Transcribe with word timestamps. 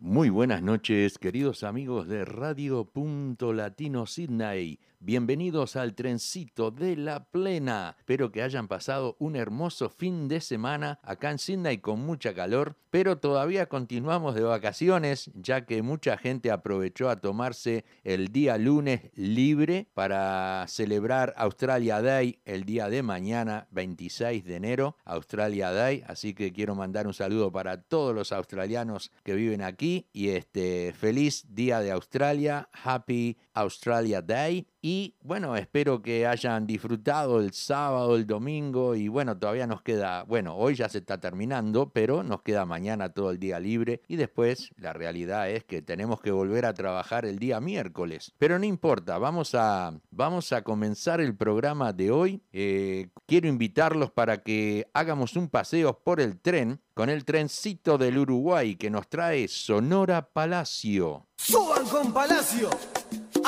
Muy 0.00 0.30
buenas 0.30 0.62
noches, 0.62 1.18
queridos 1.18 1.64
amigos 1.64 2.06
de 2.06 2.24
Radio 2.24 2.84
Punto 2.84 3.52
Latino 3.52 4.06
Sydney. 4.06 4.78
Bienvenidos 5.00 5.76
al 5.76 5.94
trencito 5.94 6.72
de 6.72 6.96
la 6.96 7.30
plena. 7.30 7.94
Espero 8.00 8.32
que 8.32 8.42
hayan 8.42 8.66
pasado 8.66 9.14
un 9.20 9.36
hermoso 9.36 9.90
fin 9.90 10.26
de 10.26 10.40
semana 10.40 10.98
acá 11.04 11.30
en 11.30 11.38
Sydney 11.38 11.78
con 11.78 12.00
mucha 12.00 12.34
calor, 12.34 12.76
pero 12.90 13.16
todavía 13.16 13.66
continuamos 13.66 14.34
de 14.34 14.42
vacaciones, 14.42 15.30
ya 15.34 15.64
que 15.66 15.82
mucha 15.82 16.18
gente 16.18 16.50
aprovechó 16.50 17.10
a 17.10 17.20
tomarse 17.20 17.84
el 18.02 18.32
día 18.32 18.58
lunes 18.58 19.12
libre 19.14 19.86
para 19.94 20.64
celebrar 20.66 21.32
Australia 21.36 22.02
Day 22.02 22.40
el 22.44 22.64
día 22.64 22.88
de 22.88 23.04
mañana, 23.04 23.68
26 23.70 24.44
de 24.44 24.56
enero, 24.56 24.96
Australia 25.04 25.70
Day. 25.70 26.02
Así 26.08 26.34
que 26.34 26.52
quiero 26.52 26.74
mandar 26.74 27.06
un 27.06 27.14
saludo 27.14 27.52
para 27.52 27.82
todos 27.82 28.16
los 28.16 28.32
australianos 28.32 29.12
que 29.22 29.34
viven 29.34 29.62
aquí 29.62 30.08
y 30.12 30.30
este 30.30 30.92
feliz 30.92 31.44
día 31.48 31.78
de 31.78 31.92
Australia, 31.92 32.68
Happy 32.72 33.38
Australia 33.54 34.22
Day. 34.22 34.66
Y 34.90 35.16
bueno, 35.20 35.54
espero 35.54 36.00
que 36.00 36.26
hayan 36.26 36.66
disfrutado 36.66 37.40
el 37.40 37.52
sábado, 37.52 38.16
el 38.16 38.26
domingo 38.26 38.94
y 38.94 39.08
bueno, 39.08 39.36
todavía 39.36 39.66
nos 39.66 39.82
queda, 39.82 40.22
bueno, 40.22 40.56
hoy 40.56 40.76
ya 40.76 40.88
se 40.88 40.96
está 40.96 41.20
terminando, 41.20 41.90
pero 41.90 42.22
nos 42.22 42.40
queda 42.40 42.64
mañana 42.64 43.12
todo 43.12 43.30
el 43.30 43.38
día 43.38 43.60
libre 43.60 44.00
y 44.08 44.16
después 44.16 44.70
la 44.78 44.94
realidad 44.94 45.50
es 45.50 45.64
que 45.64 45.82
tenemos 45.82 46.22
que 46.22 46.30
volver 46.30 46.64
a 46.64 46.72
trabajar 46.72 47.26
el 47.26 47.38
día 47.38 47.60
miércoles. 47.60 48.32
Pero 48.38 48.58
no 48.58 48.64
importa, 48.64 49.18
vamos 49.18 49.54
a, 49.54 49.92
vamos 50.10 50.54
a 50.54 50.62
comenzar 50.62 51.20
el 51.20 51.36
programa 51.36 51.92
de 51.92 52.10
hoy. 52.10 52.42
Eh, 52.54 53.10
quiero 53.26 53.46
invitarlos 53.46 54.10
para 54.10 54.42
que 54.42 54.88
hagamos 54.94 55.36
un 55.36 55.50
paseo 55.50 55.98
por 56.02 56.18
el 56.18 56.40
tren 56.40 56.80
con 56.94 57.10
el 57.10 57.26
trencito 57.26 57.98
del 57.98 58.16
Uruguay 58.16 58.76
que 58.76 58.88
nos 58.88 59.06
trae 59.06 59.48
Sonora 59.48 60.30
Palacio. 60.30 61.26
Suban 61.36 61.86
con 61.86 62.10
Palacio 62.10 62.70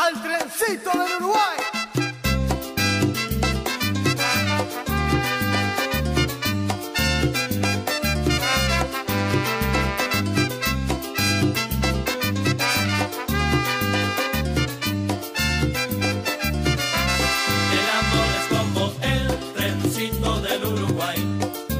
al 0.00 0.22
trencito 0.22 0.91
del 0.91 1.12
Uruguay. 1.21 1.56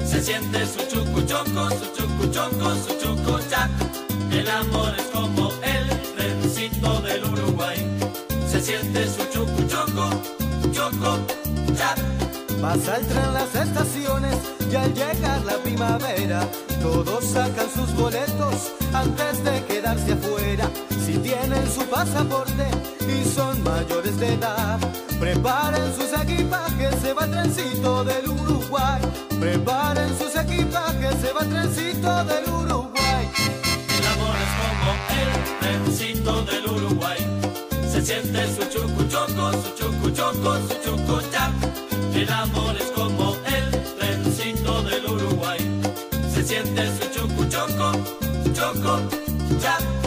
Se 0.05 0.23
siente 0.23 0.67
su 0.67 0.81
chucu 0.91 1.23
choco, 1.27 1.71
su 1.71 1.87
chucu 1.97 2.31
choco, 2.31 2.75
su 2.75 2.95
chucu 3.01 3.39
chac. 3.49 3.71
El 4.31 4.49
amor 4.51 4.95
es 4.99 5.10
siente 8.71 9.05
su 9.09 9.25
chucu 9.33 9.63
choco, 9.67 10.09
choco 10.73 11.19
chac. 11.77 11.99
Pasa 12.61 12.99
el 12.99 13.07
tren 13.07 13.33
las 13.33 13.55
estaciones 13.55 14.37
y 14.71 14.77
al 14.77 14.95
llegar 14.95 15.41
la 15.45 15.57
primavera, 15.59 16.47
todos 16.81 17.25
sacan 17.25 17.69
sus 17.75 17.93
boletos 17.95 18.73
antes 18.93 19.43
de 19.43 19.65
quedarse 19.65 20.13
afuera. 20.13 20.71
Si 21.05 21.19
tienen 21.19 21.67
su 21.73 21.83
pasaporte 21.87 22.67
y 23.09 23.29
son 23.29 23.63
mayores 23.65 24.21
de 24.21 24.35
edad, 24.35 24.79
preparen 25.19 25.93
sus 25.97 26.13
equipajes, 26.23 26.95
se 27.03 27.13
va 27.13 27.25
el 27.25 27.31
trencito 27.31 28.05
del 28.05 28.29
Uruguay. 28.29 29.01
Preparen 29.41 30.11
sus 30.19 30.37
equipajes, 30.37 31.15
se 31.23 31.33
va 31.33 31.41
el 31.41 31.49
trencito 31.49 32.25
del 32.25 32.45
Uruguay. 32.45 33.25
El 33.99 34.07
amor 34.13 34.37
es 34.47 34.53
como 34.61 34.91
el 35.23 35.59
trencito 35.61 36.43
del 36.43 36.65
Uruguay. 36.65 36.70
Se 38.01 38.07
siente 38.07 38.47
su 38.47 38.63
chucu 38.71 39.05
choco, 39.11 39.53
su 39.53 39.75
chucu 39.77 40.11
choco, 40.11 40.57
su 40.69 40.75
chucu 40.83 41.21
chac. 41.31 41.53
El 42.15 42.33
amor 42.33 42.75
es 42.75 42.91
como 42.93 43.37
el 43.45 43.71
trencito 43.99 44.83
del 44.85 45.05
Uruguay. 45.05 45.59
Se 46.33 46.43
siente 46.43 46.87
su 46.97 47.11
chucu 47.11 47.45
choco, 47.51 47.93
choco 48.55 49.01
chac. 49.61 50.00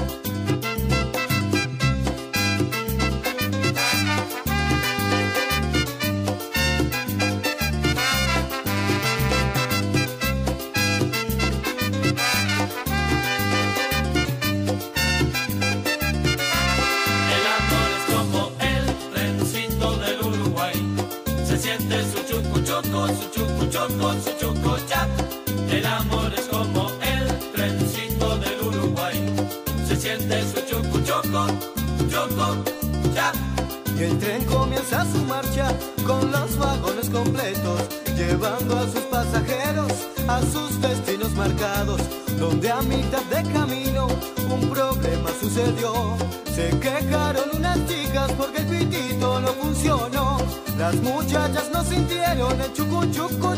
Las 50.84 50.96
muchachas 50.96 51.70
no 51.72 51.82
sintieron 51.82 52.60
el 52.60 52.74
chucu 52.74 53.10
chucu 53.10 53.53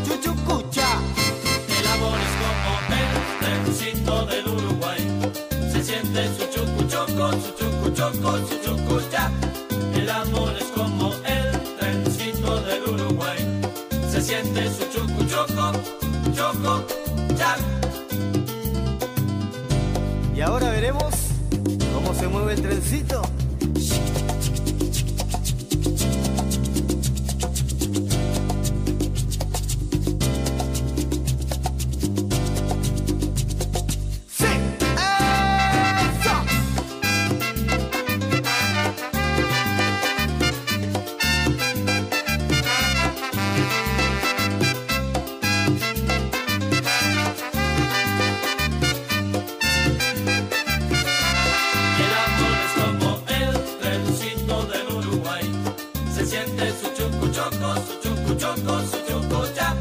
Se 56.26 56.32
siente 56.32 56.72
su 56.72 56.88
chucu 56.88 57.28
choco, 57.28 57.76
su 57.86 58.00
chucu 58.02 58.34
choco, 58.36 58.80
su 58.90 58.98
chucu 59.08 59.46
ya. 59.56 59.76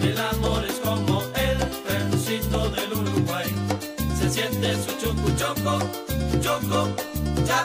El 0.00 0.16
amor 0.20 0.64
es 0.64 0.76
como 0.76 1.20
el 1.34 1.58
trencito 1.84 2.68
del 2.70 2.92
Uruguay. 2.92 3.52
Se 4.16 4.30
siente 4.30 4.74
su 4.74 4.92
chucu 5.00 5.32
choco, 5.36 5.80
choco 6.40 6.88
ya. 7.44 7.64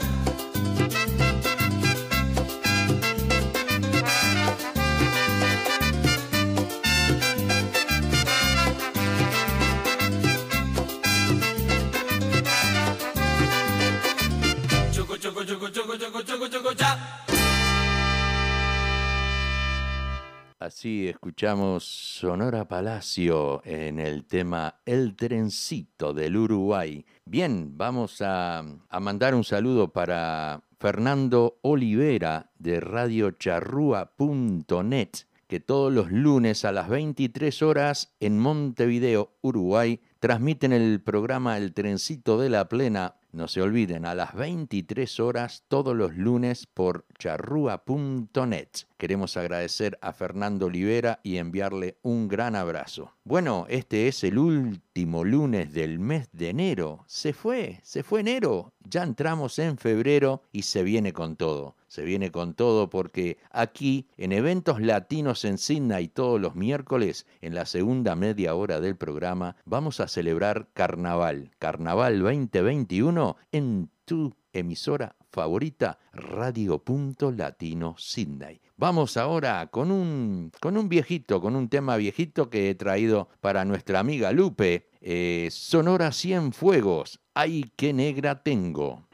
Así 20.86 21.08
escuchamos 21.08 21.84
Sonora 21.84 22.68
Palacio 22.68 23.64
en 23.66 24.00
el 24.00 24.24
tema 24.24 24.82
El 24.86 25.16
trencito 25.16 26.14
del 26.14 26.38
Uruguay. 26.38 27.04
Bien, 27.26 27.76
vamos 27.76 28.22
a, 28.22 28.60
a 28.60 29.00
mandar 29.00 29.34
un 29.34 29.44
saludo 29.44 29.92
para 29.92 30.62
Fernando 30.80 31.58
Olivera 31.64 32.52
de 32.60 32.82
radiocharrúa.net, 32.82 35.10
que 35.48 35.60
todos 35.60 35.92
los 35.92 36.12
lunes 36.12 36.66
a 36.66 36.72
las 36.72 36.88
23 36.88 37.64
horas 37.64 38.14
en 38.20 38.38
Montevideo, 38.38 39.31
Uruguay, 39.42 40.00
transmiten 40.20 40.72
el 40.72 41.02
programa 41.02 41.58
El 41.58 41.74
trencito 41.74 42.40
de 42.40 42.50
la 42.50 42.70
plena. 42.70 43.16
No 43.36 43.50
se 43.50 43.62
olviden, 43.62 44.06
a 44.06 44.16
las 44.16 44.34
23 44.34 45.20
horas 45.20 45.66
todos 45.68 45.94
los 45.94 46.16
lunes 46.16 46.68
por 46.68 47.06
charrúa.net. 47.20 48.70
Queremos 48.98 49.36
agradecer 49.36 50.00
a 50.00 50.14
Fernando 50.14 50.68
Olivera 50.68 51.20
y 51.22 51.36
enviarle 51.36 51.98
un 52.02 52.30
gran 52.30 52.56
abrazo. 52.56 53.12
Bueno, 53.26 53.66
este 53.68 54.08
es 54.08 54.24
el 54.24 54.38
último 54.38 55.26
lunes 55.26 55.74
del 55.74 56.00
mes 56.00 56.30
de 56.32 56.52
enero. 56.52 57.04
Se 57.08 57.34
fue, 57.34 57.82
se 57.84 58.04
fue 58.04 58.22
enero. 58.22 58.72
Ya 58.90 59.04
entramos 59.04 59.58
en 59.60 59.78
febrero 59.78 60.44
y 60.52 60.64
se 60.64 60.84
viene 60.84 61.12
con 61.14 61.36
todo. 61.36 61.76
Se 61.88 62.04
viene 62.04 62.32
con 62.32 62.54
todo 62.54 62.90
porque 62.90 63.38
aquí 63.52 64.08
en 64.18 64.32
eventos 64.32 64.80
latinos 64.82 65.46
en 65.46 65.58
Sydney 65.58 66.08
todos 66.08 66.40
los 66.40 66.56
miércoles, 66.56 67.26
en 67.42 67.56
la 67.56 67.66
segunda 67.66 68.16
media 68.16 68.54
hora 68.54 68.80
del 68.80 68.96
programa, 68.96 69.56
vamos 69.66 70.00
a 70.00 70.08
celebrar 70.08 70.68
Carnaval. 70.74 71.52
Carnaval 71.58 72.20
2021 72.20 73.38
en 73.52 73.90
tu 74.06 74.36
emisora 74.54 75.16
favorita, 75.36 76.00
Radio 76.14 76.80
Punto 76.80 77.30
Latino 77.30 77.96
Sydney. 77.98 78.62
Vamos 78.78 79.18
ahora 79.18 79.68
con 79.68 79.92
un, 79.92 80.50
con 80.62 80.78
un 80.78 80.88
viejito, 80.88 81.42
con 81.42 81.58
un 81.58 81.68
tema 81.68 81.98
viejito 81.98 82.50
que 82.50 82.70
he 82.70 82.76
traído 82.76 83.28
para 83.42 83.66
nuestra 83.66 84.00
amiga 84.00 84.32
Lupe. 84.32 84.88
eh, 85.02 85.50
Sonora 85.52 86.14
Cienfuegos. 86.14 87.20
¡Ay, 87.34 87.70
qué 87.76 87.92
negra 87.92 88.42
tengo! 88.42 89.08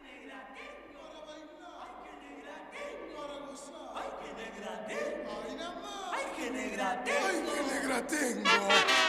¡Ay, 6.14 6.26
qué 6.38 6.52
negra 6.52 8.06
tengo! 8.08 9.01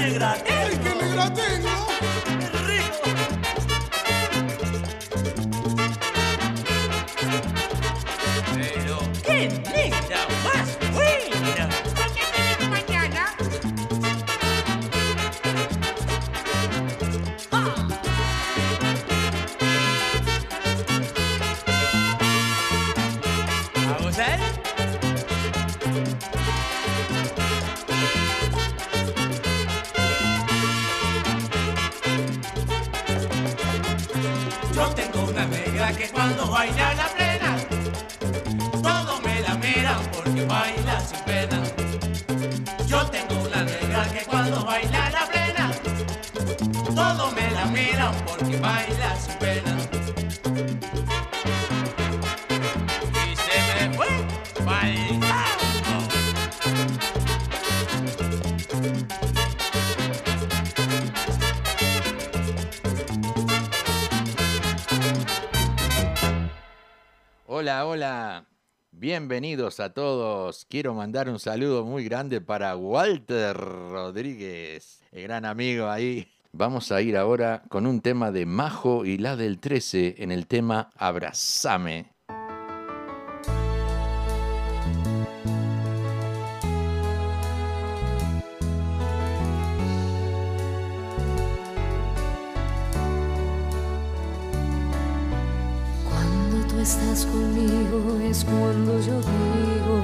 Negra 0.00 0.59
Bienvenidos 69.20 69.80
a 69.80 69.92
todos. 69.92 70.64
Quiero 70.70 70.94
mandar 70.94 71.28
un 71.28 71.38
saludo 71.38 71.84
muy 71.84 72.04
grande 72.04 72.40
para 72.40 72.74
Walter 72.74 73.54
Rodríguez, 73.54 75.02
el 75.12 75.24
gran 75.24 75.44
amigo 75.44 75.90
ahí. 75.90 76.26
Vamos 76.52 76.90
a 76.90 77.02
ir 77.02 77.18
ahora 77.18 77.62
con 77.68 77.86
un 77.86 78.00
tema 78.00 78.32
de 78.32 78.46
Majo 78.46 79.04
y 79.04 79.18
la 79.18 79.36
del 79.36 79.58
13 79.58 80.14
en 80.20 80.32
el 80.32 80.46
tema 80.46 80.90
Abrazame. 80.96 82.14
Estás 96.90 97.24
conmigo 97.26 98.18
es 98.20 98.44
cuando 98.44 98.98
yo 99.00 99.14
digo 99.20 100.00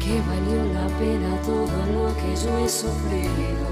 que 0.00 0.20
valió 0.26 0.64
la 0.74 0.86
pena 0.98 1.30
todo 1.42 1.78
lo 1.94 2.16
que 2.16 2.34
yo 2.34 2.58
he 2.58 2.68
sufrido. 2.68 3.68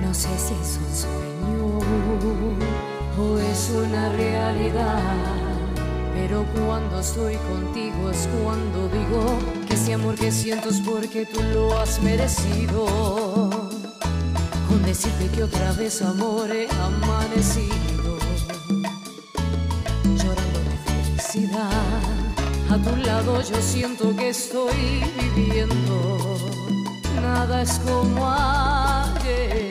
No 0.00 0.14
sé 0.14 0.30
si 0.38 0.54
es 0.54 0.78
un 0.82 0.92
sueño 1.02 1.80
o 3.18 3.38
es 3.38 3.70
una 3.76 4.08
realidad, 4.10 5.02
pero 6.14 6.46
cuando 6.66 7.00
estoy 7.00 7.36
contigo 7.36 8.08
es 8.10 8.26
cuando 8.42 8.88
digo 8.88 9.38
que 9.68 9.74
ese 9.74 9.92
amor 9.92 10.14
que 10.14 10.32
siento 10.32 10.70
es 10.70 10.80
porque 10.80 11.26
tú 11.26 11.42
lo 11.52 11.78
has 11.78 12.00
merecido 12.00 12.86
con 14.66 14.82
decirte 14.82 15.28
que 15.28 15.42
otra 15.42 15.72
vez 15.72 16.00
amor 16.00 16.50
he 16.50 16.68
amanecido 16.70 17.99
a 21.48 22.76
tu 22.78 22.96
lado 22.96 23.40
yo 23.42 23.60
siento 23.60 24.14
que 24.16 24.28
estoy 24.30 25.02
viviendo. 25.18 26.36
Nada 27.22 27.62
es 27.62 27.80
como 27.80 28.30
ayer. 28.30 29.68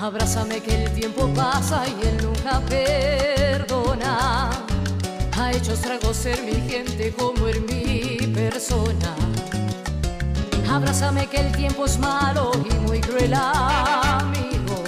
Abrázame 0.00 0.60
que 0.60 0.84
el 0.84 0.92
tiempo 0.92 1.28
pasa 1.34 1.84
y 1.86 2.06
él 2.06 2.18
nunca 2.22 2.60
perdona. 2.60 4.50
Ha 5.38 5.52
hecho 5.52 5.72
estragos 5.74 6.16
ser 6.16 6.42
mi 6.42 6.60
gente 6.68 7.12
como 7.12 7.48
en 7.48 7.66
mi 7.66 8.26
persona. 8.28 9.14
Abrázame 10.70 11.26
que 11.26 11.40
el 11.40 11.52
tiempo 11.52 11.84
es 11.84 11.98
malo 11.98 12.52
y 12.70 12.74
muy 12.86 13.00
cruel 13.00 13.34
amigo. 13.34 14.82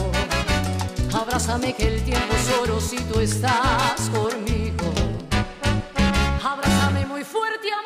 Abrázame 1.13 1.75
que 1.75 1.89
el 1.89 2.03
tiempo 2.03 2.35
es 2.35 2.51
oro 2.63 2.81
si 2.81 2.97
tú 3.03 3.21
estás 3.21 4.11
conmigo. 4.11 4.68
Abrázame 7.31 7.61
muy 7.61 7.78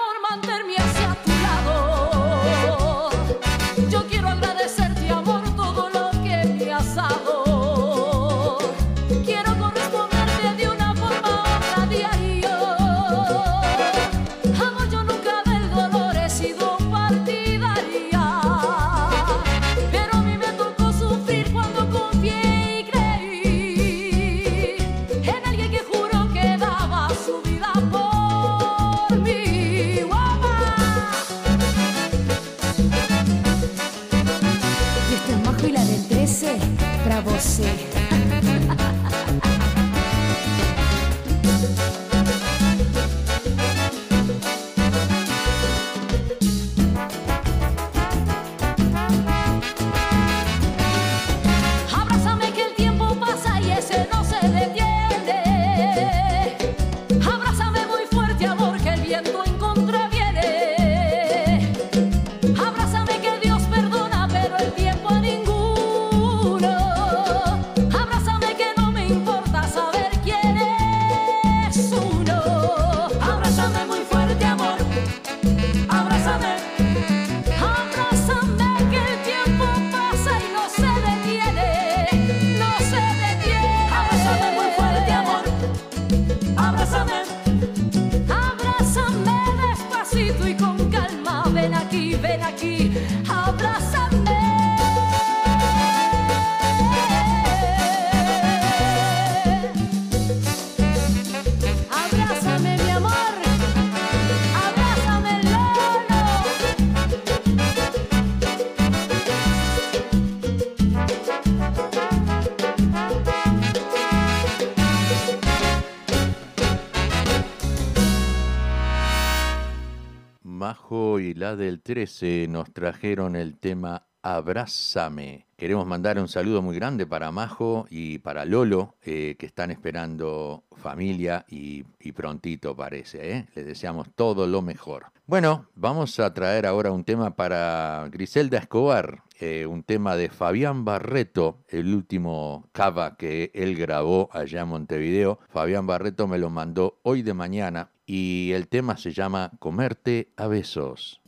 del 121.43 121.83
13 121.83 122.47
nos 122.49 122.73
trajeron 122.73 123.35
el 123.35 123.59
tema 123.59 124.07
Abrázame. 124.23 125.47
Queremos 125.57 125.85
mandar 125.87 126.17
un 126.21 126.29
saludo 126.29 126.63
muy 126.63 126.77
grande 126.77 127.05
para 127.05 127.33
Majo 127.33 127.87
y 127.91 128.19
para 128.19 128.45
Lolo, 128.45 128.95
eh, 129.03 129.35
que 129.37 129.47
están 129.47 129.73
esperando 129.73 130.63
familia 130.77 131.45
y, 131.49 131.85
y 131.99 132.13
prontito 132.13 132.77
parece. 132.77 133.37
¿eh? 133.37 133.47
Les 133.57 133.67
deseamos 133.67 134.09
todo 134.15 134.47
lo 134.47 134.63
mejor. 134.63 135.07
Bueno, 135.27 135.67
vamos 135.75 136.21
a 136.21 136.33
traer 136.33 136.65
ahora 136.65 136.93
un 136.93 137.03
tema 137.03 137.35
para 137.35 138.09
Griselda 138.13 138.59
Escobar, 138.59 139.25
eh, 139.41 139.67
un 139.67 139.83
tema 139.83 140.15
de 140.15 140.29
Fabián 140.29 140.85
Barreto, 140.85 141.59
el 141.69 141.93
último 141.93 142.69
cava 142.71 143.17
que 143.17 143.51
él 143.55 143.77
grabó 143.77 144.29
allá 144.33 144.61
en 144.61 144.69
Montevideo. 144.69 145.41
Fabián 145.49 145.89
Barreto 145.89 146.29
me 146.29 146.39
lo 146.39 146.51
mandó 146.51 147.01
hoy 147.03 147.23
de 147.23 147.35
mañana 147.35 147.91
y 148.07 148.53
el 148.53 148.69
tema 148.69 148.97
se 148.97 149.13
llama 149.13 149.51
Comerte 149.59 150.33
a 150.37 150.47
besos. 150.47 151.22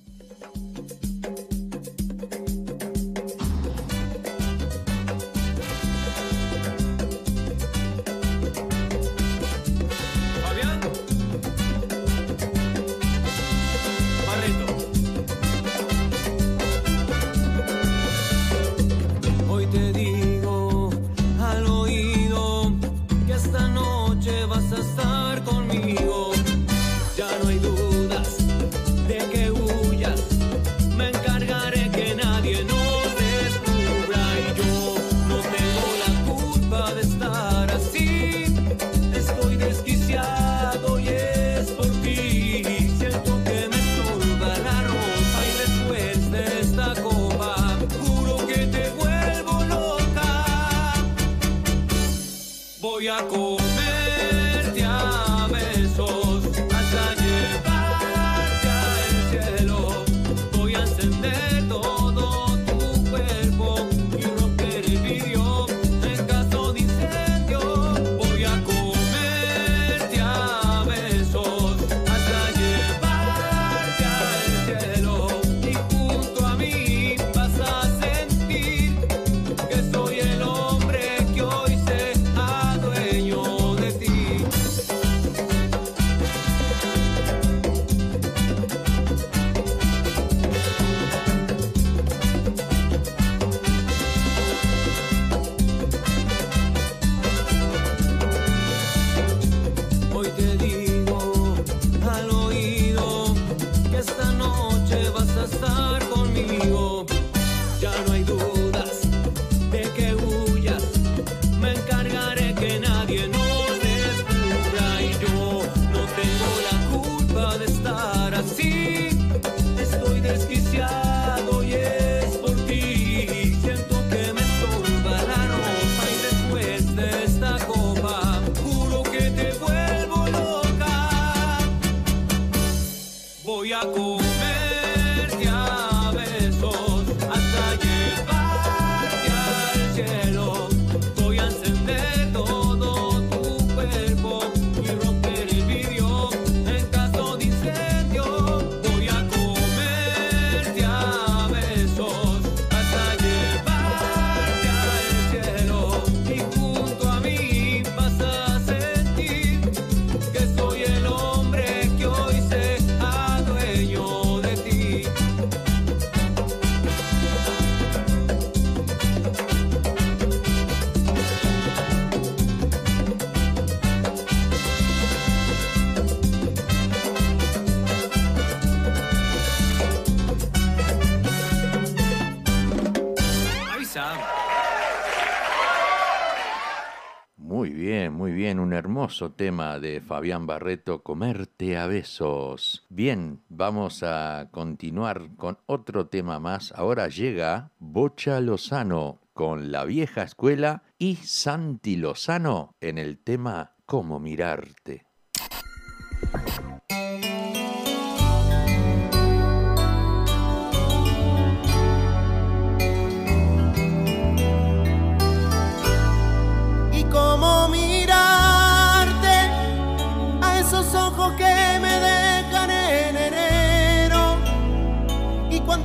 muy 188.11 188.33
bien. 188.33 188.59
Un 188.59 188.72
hermoso 188.72 189.33
tema 189.33 189.78
de 189.78 190.00
Fabián 190.00 190.46
Barreto, 190.46 191.02
Comerte 191.02 191.76
a 191.76 191.87
besos. 191.87 192.87
Bien, 192.88 193.40
vamos 193.48 194.02
a 194.02 194.48
continuar 194.50 195.37
con 195.37 195.59
otro 195.66 196.09
tema 196.09 196.40
más. 196.40 196.72
Ahora 196.72 197.09
llega 197.09 197.70
Bocha 197.78 198.40
Lozano 198.40 199.20
con 199.33 199.70
La 199.70 199.85
Vieja 199.85 200.22
Escuela 200.22 200.83
y 200.98 201.16
Santi 201.16 201.96
Lozano 201.96 202.74
en 202.80 202.98
el 202.98 203.18
tema 203.18 203.74
Cómo 203.87 204.18
mirarte. 204.18 205.07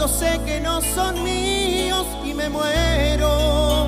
sé 0.09 0.39
que 0.45 0.59
no 0.59 0.81
son 0.81 1.23
míos 1.23 2.05
y 2.25 2.33
me 2.33 2.49
muero. 2.49 3.87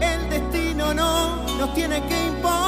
El 0.00 0.28
destino 0.30 0.94
no 0.94 1.36
nos 1.58 1.74
tiene 1.74 2.02
que 2.06 2.26
importar. 2.26 2.61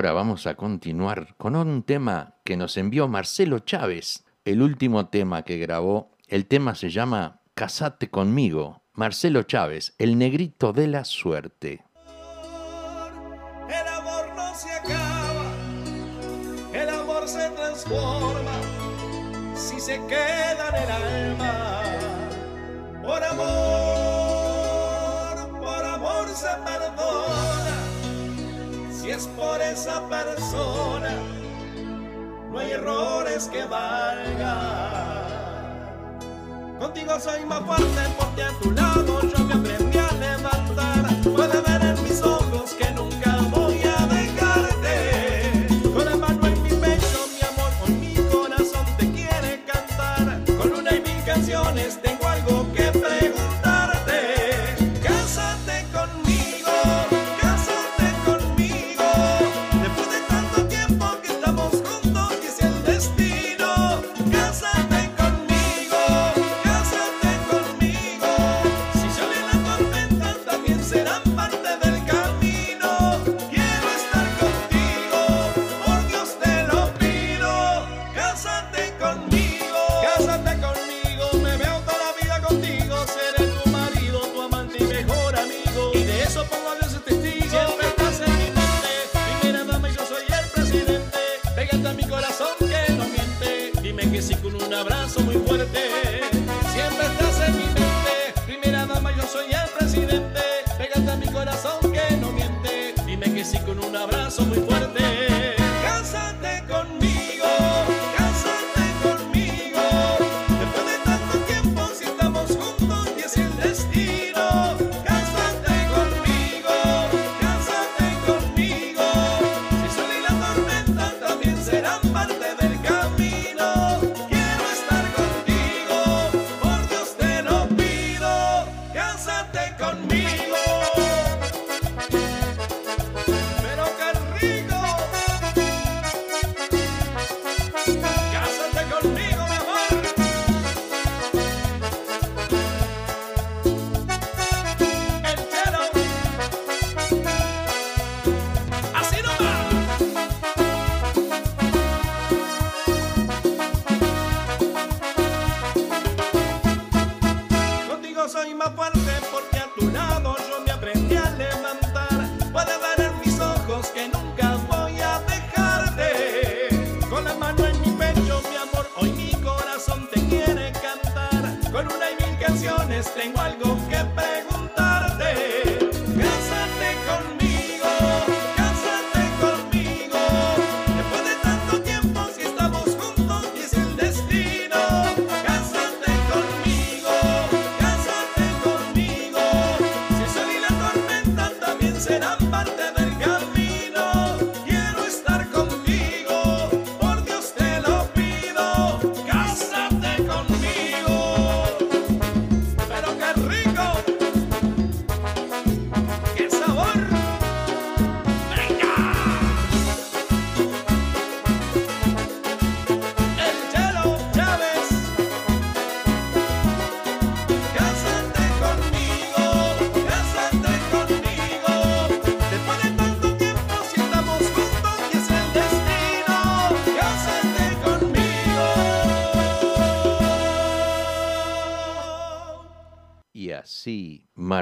ahora 0.00 0.12
vamos 0.12 0.46
a 0.46 0.54
continuar 0.54 1.34
con 1.36 1.54
un 1.54 1.82
tema 1.82 2.36
que 2.42 2.56
nos 2.56 2.78
envió 2.78 3.06
Marcelo 3.06 3.58
Chávez, 3.58 4.24
el 4.46 4.62
último 4.62 5.10
tema 5.10 5.42
que 5.42 5.58
grabó. 5.58 6.16
El 6.26 6.46
tema 6.46 6.74
se 6.74 6.88
llama 6.88 7.42
Casate 7.52 8.08
conmigo. 8.08 8.80
Marcelo 8.94 9.42
Chávez, 9.42 9.94
el 9.98 10.16
negrito 10.16 10.72
de 10.72 10.86
la 10.86 11.04
suerte. 11.04 11.84
El 13.68 13.88
amor 13.88 14.24
no 14.34 14.54
se 14.54 14.72
acaba, 14.72 15.52
el 16.72 16.88
amor 16.88 17.28
se 17.28 17.50
transforma, 17.50 18.58
si 19.54 19.78
se 19.80 20.00
queda 20.06 20.68
en 20.68 20.76
el 20.82 20.90
alma. 20.90 21.82
Por 23.02 23.22
amor, 23.22 23.50
por 25.60 25.84
amor 25.84 26.26
se 26.28 26.48
perdona 26.64 27.39
es 29.10 29.26
por 29.28 29.60
esa 29.60 30.08
persona, 30.08 31.14
no 32.50 32.58
hay 32.58 32.70
errores 32.70 33.48
que 33.48 33.64
valgan. 33.64 35.20
Contigo 36.78 37.18
soy 37.18 37.44
más 37.44 37.60
fuerte 37.60 38.02
porque 38.18 38.42
a 38.42 38.52
tu 38.60 38.70
lado 38.70 39.20
yo 39.22 39.44
me 39.44 39.54
aprendo. 39.54 39.89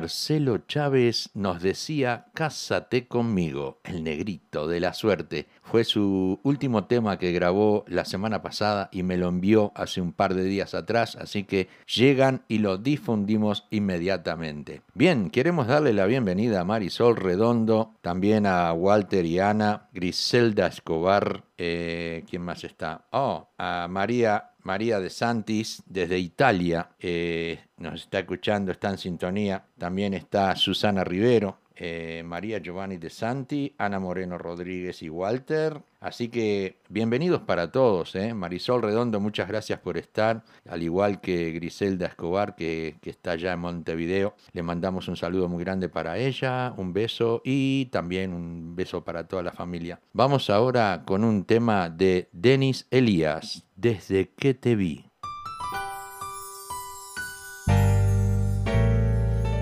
Marcelo 0.08 0.56
Chávez 0.66 1.28
nos 1.34 1.60
decía, 1.60 2.28
Cásate 2.32 3.06
conmigo, 3.06 3.78
el 3.84 4.02
negrito 4.02 4.66
de 4.66 4.80
la 4.80 4.94
suerte. 4.94 5.48
Fue 5.62 5.84
su 5.84 6.40
último 6.44 6.84
tema 6.86 7.18
que 7.18 7.30
grabó 7.30 7.84
la 7.88 8.06
semana 8.06 8.40
pasada 8.40 8.88
y 8.90 9.02
me 9.02 9.18
lo 9.18 9.28
envió 9.28 9.70
hace 9.74 10.00
un 10.00 10.14
par 10.14 10.32
de 10.32 10.44
días 10.44 10.72
atrás, 10.72 11.14
así 11.16 11.44
que 11.44 11.68
llegan 11.94 12.42
y 12.48 12.60
lo 12.60 12.78
difundimos 12.78 13.66
inmediatamente. 13.68 14.80
Bien, 14.94 15.28
queremos 15.28 15.66
darle 15.66 15.92
la 15.92 16.06
bienvenida 16.06 16.62
a 16.62 16.64
Marisol 16.64 17.14
Redondo, 17.14 17.92
también 18.00 18.46
a 18.46 18.72
Walter 18.72 19.26
y 19.26 19.40
Ana, 19.40 19.90
Griselda 19.92 20.68
Escobar, 20.68 21.44
eh, 21.58 22.24
¿quién 22.30 22.40
más 22.40 22.64
está? 22.64 23.04
Oh, 23.10 23.50
a 23.58 23.88
María 23.90 24.52
María 24.68 25.00
de 25.00 25.08
Santis 25.08 25.82
desde 25.86 26.18
Italia 26.18 26.90
eh, 27.00 27.58
nos 27.78 28.02
está 28.02 28.18
escuchando, 28.18 28.70
está 28.70 28.90
en 28.90 28.98
sintonía. 28.98 29.64
También 29.78 30.12
está 30.12 30.54
Susana 30.56 31.04
Rivero, 31.04 31.56
eh, 31.74 32.22
María 32.22 32.58
Giovanni 32.58 32.98
de 32.98 33.08
Santi, 33.08 33.74
Ana 33.78 33.98
Moreno 33.98 34.36
Rodríguez 34.36 35.02
y 35.02 35.08
Walter. 35.08 35.80
Así 36.00 36.28
que 36.28 36.76
bienvenidos 36.90 37.40
para 37.42 37.72
todos. 37.72 38.14
¿eh? 38.14 38.34
Marisol 38.34 38.82
Redondo, 38.82 39.20
muchas 39.20 39.48
gracias 39.48 39.80
por 39.80 39.96
estar. 39.96 40.44
Al 40.68 40.82
igual 40.82 41.22
que 41.22 41.50
Griselda 41.52 42.06
Escobar, 42.06 42.54
que, 42.54 42.98
que 43.00 43.08
está 43.08 43.30
allá 43.30 43.54
en 43.54 43.60
Montevideo. 43.60 44.34
Le 44.52 44.62
mandamos 44.62 45.08
un 45.08 45.16
saludo 45.16 45.48
muy 45.48 45.64
grande 45.64 45.88
para 45.88 46.18
ella, 46.18 46.74
un 46.76 46.92
beso 46.92 47.40
y 47.42 47.86
también 47.86 48.34
un 48.34 48.76
beso 48.76 49.02
para 49.02 49.26
toda 49.26 49.42
la 49.42 49.52
familia. 49.52 49.98
Vamos 50.12 50.50
ahora 50.50 51.04
con 51.06 51.24
un 51.24 51.44
tema 51.44 51.88
de 51.88 52.28
Denis 52.32 52.86
Elías, 52.90 53.64
Desde 53.80 54.34
que 54.34 54.54
te 54.54 54.74
vi. 54.74 55.04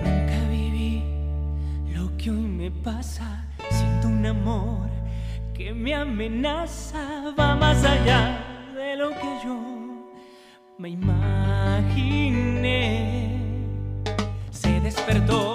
Nunca 0.03 0.39
viví 0.49 1.03
lo 1.93 2.17
que 2.17 2.31
hoy 2.31 2.41
me 2.41 2.71
pasa. 2.71 3.45
Siento 3.69 4.07
un 4.07 4.25
amor 4.25 4.89
que 5.53 5.71
me 5.71 5.93
amenaza. 5.93 7.31
Va 7.39 7.55
más 7.57 7.83
allá 7.83 8.43
de 8.73 8.95
lo 8.95 9.11
que 9.11 9.39
yo 9.45 9.55
me 10.79 10.89
imaginé. 10.89 12.17
Se 14.49 14.79
despertó 14.79 15.53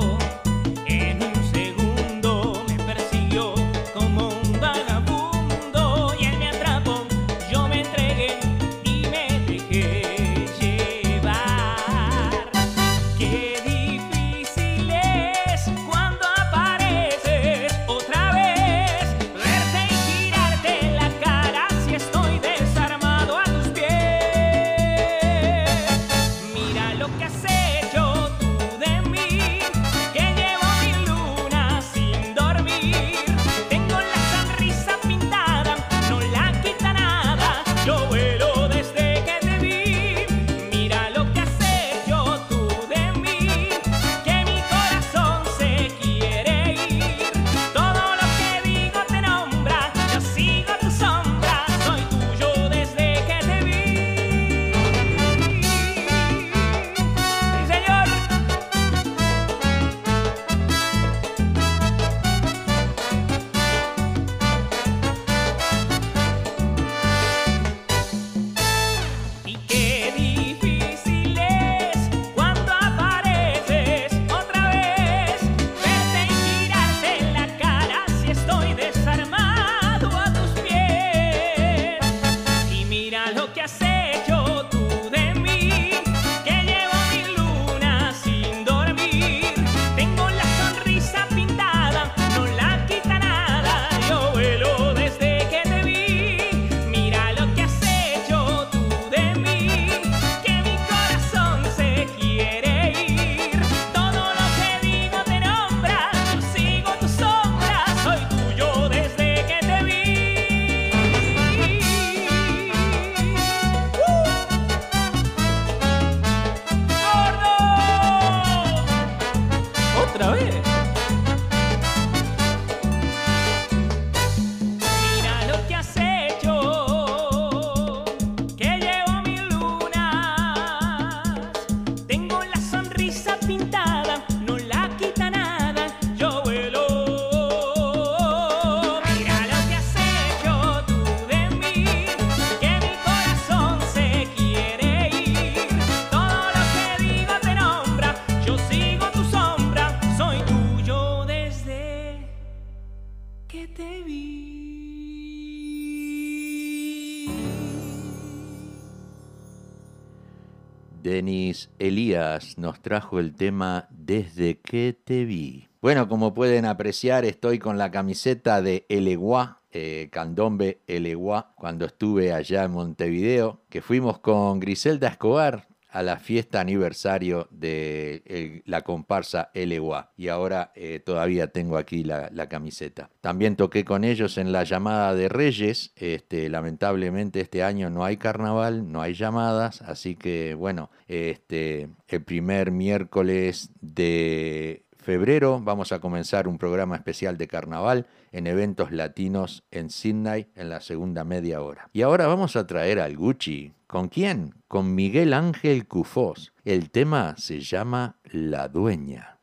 Nos 162.57 162.81
trajo 162.81 163.19
el 163.19 163.35
tema 163.35 163.87
Desde 163.91 164.59
que 164.59 164.97
te 165.05 165.25
vi. 165.25 165.69
Bueno, 165.81 166.09
como 166.09 166.33
pueden 166.33 166.65
apreciar, 166.65 167.25
estoy 167.25 167.59
con 167.59 167.77
la 167.77 167.91
camiseta 167.91 168.63
de 168.63 168.87
Eleguá, 168.89 169.61
eh, 169.73 170.09
Candombe 170.13 170.81
Eleguá, 170.87 171.53
cuando 171.57 171.85
estuve 171.85 172.33
allá 172.33 172.65
en 172.65 172.73
Montevideo, 172.73 173.61
que 173.69 173.83
fuimos 173.83 174.19
con 174.19 174.61
Griselda 174.61 175.09
Escobar 175.09 175.67
a 175.93 176.03
la 176.03 176.19
fiesta 176.19 176.61
aniversario 176.61 177.49
de 177.51 178.63
la 178.67 178.81
comparsa 178.81 179.51
Eleguá. 179.55 180.13
Y 180.17 180.29
ahora 180.29 180.73
eh, 180.75 181.01
todavía 181.05 181.49
tengo 181.49 181.77
aquí 181.77 182.03
la, 182.03 182.31
la 182.33 182.49
camiseta. 182.49 183.11
También 183.21 183.57
toqué 183.57 183.85
con 183.85 184.05
ellos 184.05 184.39
en 184.39 184.53
la 184.53 184.65
llamada 184.65 185.15
de 185.15 185.29
Reyes. 185.29 185.93
Este, 185.97 186.49
lamentablemente 186.49 187.41
este 187.41 187.63
año 187.63 187.91
no 187.91 188.05
hay 188.05 188.17
carnaval, 188.17 188.91
no 188.91 189.03
hay 189.03 189.15
llamadas, 189.15 189.83
así 189.83 190.17
que 190.17 190.55
bueno, 190.55 190.91
este, 191.09 191.91
el 192.09 192.23
primer 192.23 192.71
miércoles 192.71 193.71
de 193.81 194.85
febrero 195.03 195.61
vamos 195.61 195.93
a 195.93 196.01
comenzar 196.01 196.49
un 196.49 196.59
programa 196.59 196.97
especial 196.97 197.37
de 197.37 197.49
carnaval 197.49 198.07
en 198.31 198.47
eventos 198.47 198.93
latinos 198.93 199.65
en 199.71 199.91
Sydney 199.91 200.51
en 200.55 200.71
la 200.71 200.81
segunda 200.81 201.25
media 201.25 201.61
hora. 201.61 201.89
Y 201.93 202.03
ahora 202.03 202.27
vamos 202.27 202.57
a 202.57 202.67
traer 202.67 203.01
al 203.01 203.17
Gucci. 203.17 203.75
¿Con 203.87 204.09
quién? 204.09 204.55
Con 204.69 204.95
Miguel 204.95 205.35
Ángel 205.35 205.87
Cufós. 205.87 206.53
El 206.65 206.91
tema 206.91 207.35
se 207.37 207.61
llama 207.61 208.21
La 208.25 208.69
Dueña. 208.69 209.42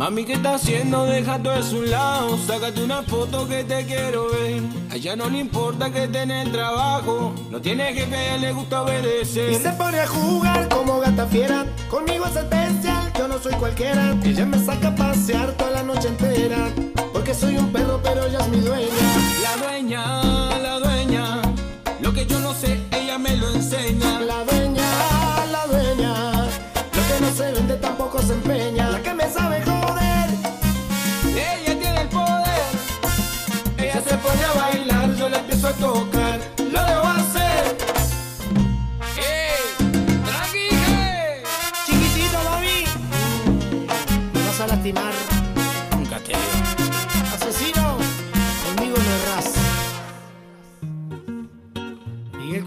Mami, 0.00 0.24
¿qué 0.24 0.32
estás 0.32 0.62
haciendo? 0.62 1.04
Deja 1.04 1.38
todo 1.42 1.56
eso 1.56 1.76
a 1.76 1.78
un 1.78 1.90
lado. 1.90 2.38
Sácate 2.46 2.82
una 2.82 3.02
foto 3.02 3.46
que 3.46 3.64
te 3.64 3.84
quiero 3.84 4.30
ver. 4.30 4.62
A 4.90 4.96
ella 4.96 5.14
no 5.14 5.28
le 5.28 5.40
importa 5.40 5.92
que 5.92 6.04
el 6.04 6.52
trabajo. 6.52 7.34
No 7.50 7.60
tiene 7.60 7.92
jefe, 7.92 8.16
a 8.16 8.24
ella 8.28 8.38
le 8.38 8.52
gusta 8.54 8.80
obedecer. 8.80 9.52
Y 9.52 9.56
se 9.56 9.70
pone 9.72 10.00
a 10.00 10.06
jugar 10.06 10.70
como 10.70 11.00
gata 11.00 11.26
fiera. 11.26 11.66
Conmigo 11.90 12.24
es 12.24 12.34
especial, 12.34 13.12
yo 13.18 13.28
no 13.28 13.38
soy 13.40 13.52
cualquiera. 13.56 14.16
Ella 14.24 14.46
me 14.46 14.58
saca 14.64 14.88
a 14.88 14.94
pasear 14.94 15.52
toda 15.52 15.70
la 15.70 15.82
noche 15.82 16.08
entera. 16.08 16.70
Porque 17.12 17.34
soy 17.34 17.58
un 17.58 17.70
perro, 17.70 18.00
pero 18.02 18.24
ella 18.24 18.38
es 18.38 18.48
mi 18.48 18.60
dueña. 18.60 18.88
La 19.42 19.66
dueña, 19.66 20.58
la 20.60 20.78
dueña. 20.78 21.42
Lo 22.00 22.14
que 22.14 22.24
yo 22.24 22.40
no 22.40 22.54
sé, 22.54 22.80
ella 22.90 23.18
me 23.18 23.36
lo 23.36 23.50
enseña. 23.50 24.19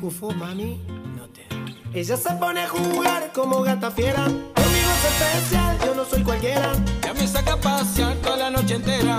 Mami. 0.04 0.82
No 1.16 1.30
te 1.30 1.48
Ella 1.98 2.18
se 2.18 2.34
pone 2.34 2.60
a 2.64 2.68
jugar 2.68 3.32
como 3.32 3.62
gata 3.62 3.90
fiera. 3.90 4.26
Conmigo 4.26 4.90
es 4.98 5.06
especial, 5.06 5.78
yo 5.86 5.96
no 5.96 6.04
soy 6.04 6.24
cualquiera. 6.24 6.74
Ya 7.02 7.14
me 7.14 7.26
saca 7.26 7.54
a 7.54 7.58
pasear 7.58 8.18
toda 8.18 8.36
la 8.36 8.50
noche 8.50 8.76
entera. 8.76 9.18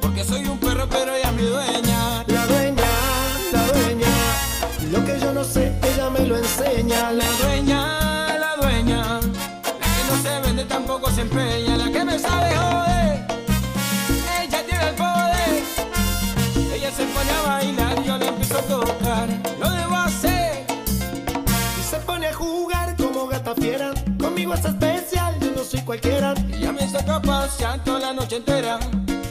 Porque 0.00 0.24
soy 0.24 0.44
un 0.46 0.58
perro, 0.58 0.88
pero 0.90 1.14
ella 1.14 1.30
es 1.30 1.32
mi 1.32 1.42
dueña, 1.42 2.24
Pasear 27.06 27.82
toda 27.82 27.98
la 27.98 28.12
noche 28.12 28.36
entera. 28.36 28.78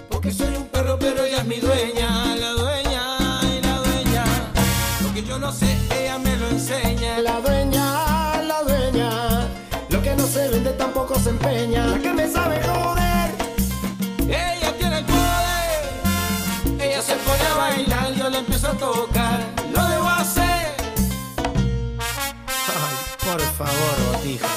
Porque 0.09 0.31
soy 0.31 0.53
un 0.55 0.65
perro, 0.67 0.97
pero 0.99 1.23
ella 1.23 1.37
es 1.37 1.45
mi 1.45 1.59
dueña. 1.59 2.35
La 2.35 2.51
dueña 2.51 3.39
y 3.43 3.61
la 3.61 3.77
dueña. 3.77 4.23
Lo 5.01 5.13
que 5.13 5.23
yo 5.23 5.37
no 5.39 5.51
sé, 5.51 5.77
ella 5.91 6.17
me 6.17 6.35
lo 6.35 6.47
enseña. 6.49 7.19
La 7.19 7.39
dueña, 7.39 8.41
la 8.41 8.63
dueña. 8.63 9.47
Lo 9.89 10.01
que 10.01 10.15
no 10.15 10.25
se 10.25 10.47
vende 10.49 10.71
tampoco 10.71 11.17
se 11.19 11.29
empeña. 11.29 11.87
La 11.87 11.99
que 11.99 12.13
me 12.13 12.27
sabe 12.29 12.61
joder. 12.63 13.31
Ella 14.27 14.77
tiene 14.77 14.99
el 14.99 15.05
poder. 15.05 16.81
Ella 16.81 17.01
se 17.01 17.15
pone 17.15 17.45
a 17.51 17.55
bailar, 17.55 18.13
yo 18.15 18.29
le 18.29 18.39
empiezo 18.39 18.67
a 18.69 18.73
tocar. 18.73 19.39
Lo 19.73 19.87
debo 19.87 20.09
hacer. 20.09 20.75
Ay, 22.49 22.95
por 23.23 23.41
favor, 23.41 23.95
botija. 24.11 24.47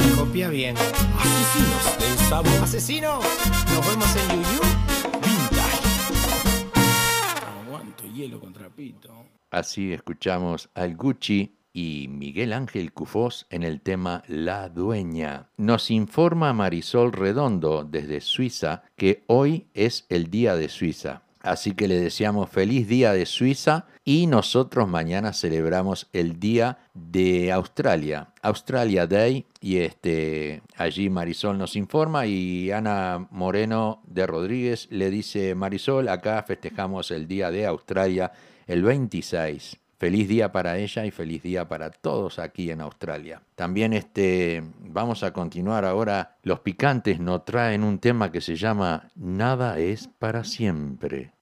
Me 0.00 0.16
copia 0.16 0.48
bien. 0.48 0.76
Asesinos 1.48 1.98
del 1.98 2.18
sabor 2.28 2.62
Asesino, 2.62 3.20
nos 3.72 3.88
vemos 3.88 4.16
en 4.16 4.28
Yuyu. 4.28 4.60
vintage. 5.14 5.88
Aguanto 7.64 8.04
hielo 8.04 8.38
con 8.38 8.52
trapito. 8.52 9.08
Así 9.50 9.94
escuchamos 9.94 10.68
al 10.74 10.94
Gucci 10.94 11.56
y 11.72 12.08
Miguel 12.10 12.52
Ángel 12.52 12.92
Cufós 12.92 13.46
en 13.48 13.62
el 13.62 13.80
tema 13.80 14.22
La 14.26 14.68
Dueña. 14.68 15.48
Nos 15.56 15.90
informa 15.90 16.52
Marisol 16.52 17.12
Redondo 17.12 17.82
desde 17.82 18.20
Suiza 18.20 18.82
que 18.94 19.24
hoy 19.26 19.68
es 19.72 20.04
el 20.10 20.28
Día 20.30 20.54
de 20.54 20.68
Suiza. 20.68 21.22
Así 21.48 21.72
que 21.72 21.88
le 21.88 21.98
deseamos 21.98 22.50
feliz 22.50 22.86
Día 22.86 23.14
de 23.14 23.24
Suiza 23.24 23.86
y 24.04 24.26
nosotros 24.26 24.86
mañana 24.86 25.32
celebramos 25.32 26.06
el 26.12 26.38
Día 26.38 26.78
de 26.92 27.52
Australia, 27.52 28.34
Australia 28.42 29.06
Day 29.06 29.46
y 29.58 29.78
este 29.78 30.60
allí 30.76 31.08
Marisol 31.08 31.56
nos 31.56 31.74
informa 31.74 32.26
y 32.26 32.70
Ana 32.70 33.28
Moreno 33.30 34.02
de 34.06 34.26
Rodríguez 34.26 34.88
le 34.90 35.08
dice 35.08 35.54
Marisol, 35.54 36.10
acá 36.10 36.42
festejamos 36.42 37.10
el 37.10 37.26
Día 37.26 37.50
de 37.50 37.64
Australia 37.64 38.30
el 38.66 38.82
26. 38.82 39.78
Feliz 39.98 40.28
día 40.28 40.52
para 40.52 40.78
ella 40.78 41.06
y 41.06 41.10
feliz 41.10 41.42
día 41.42 41.66
para 41.66 41.90
todos 41.90 42.38
aquí 42.38 42.70
en 42.70 42.82
Australia. 42.82 43.42
También 43.56 43.94
este, 43.94 44.62
vamos 44.78 45.24
a 45.24 45.32
continuar 45.32 45.84
ahora. 45.84 46.36
Los 46.44 46.60
picantes 46.60 47.18
nos 47.18 47.44
traen 47.44 47.82
un 47.82 47.98
tema 47.98 48.30
que 48.30 48.40
se 48.40 48.54
llama 48.54 49.08
Nada 49.16 49.78
es 49.80 50.08
para 50.20 50.44
siempre. 50.44 51.32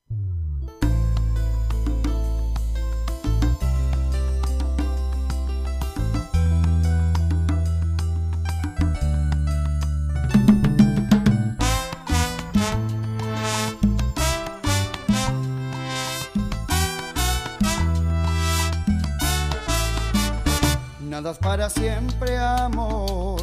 Nada 21.16 21.30
es 21.30 21.38
para 21.38 21.70
siempre, 21.70 22.36
amor. 22.36 23.40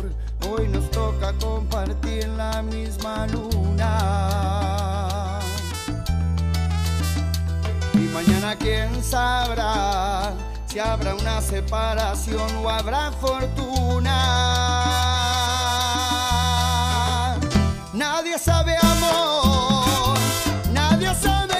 Hoy 0.47 0.67
nos 0.67 0.91
toca 0.91 1.33
compartir 1.39 2.27
la 2.29 2.61
misma 2.61 3.25
luna. 3.27 3.52
Quién 8.63 9.03
sabrá 9.03 10.31
si 10.67 10.79
habrá 10.79 11.13
una 11.15 11.41
separación 11.41 12.49
o 12.63 12.69
habrá 12.69 13.11
fortuna. 13.11 14.17
Nadie 17.93 18.39
sabe 18.39 18.75
amor, 18.81 20.17
nadie 20.71 21.13
sabe 21.13 21.52